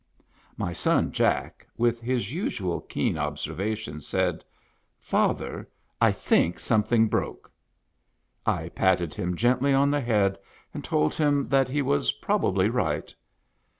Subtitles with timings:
[0.57, 4.43] My son Jack, with his usual keen observation, said,
[4.99, 5.69] "Father,
[6.01, 7.51] I think something broke."
[8.43, 10.39] I patted him gently on the head,
[10.73, 13.13] and told him that he was probably right.